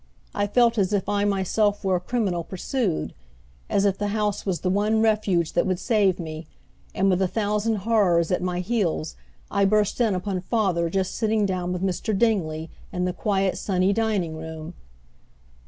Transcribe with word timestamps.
I 0.33 0.47
felt 0.47 0.79
as 0.79 0.93
if 0.93 1.07
I 1.07 1.25
myself 1.25 1.85
were 1.85 1.97
a 1.97 1.99
criminal 1.99 2.43
pursued, 2.43 3.13
as 3.69 3.85
if 3.85 3.99
the 3.99 4.07
house 4.07 4.47
was 4.47 4.61
the 4.61 4.69
one 4.71 4.99
refuge 4.99 5.53
that 5.53 5.67
would 5.67 5.77
save 5.77 6.19
me, 6.19 6.47
and 6.95 7.07
with 7.07 7.21
a 7.21 7.27
thousand 7.27 7.75
horrors 7.85 8.31
at 8.31 8.41
my 8.41 8.61
heels 8.61 9.15
I 9.51 9.63
burst 9.63 10.01
in 10.01 10.15
upon 10.15 10.41
father 10.41 10.89
just 10.89 11.13
sitting 11.13 11.45
down 11.45 11.71
with 11.71 11.83
Mr. 11.83 12.17
Dingley, 12.17 12.71
in 12.91 13.05
the 13.05 13.13
quiet, 13.13 13.59
sunny 13.59 13.93
dining 13.93 14.35
room. 14.35 14.73